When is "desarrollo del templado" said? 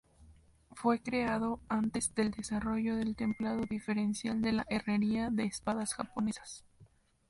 2.31-3.61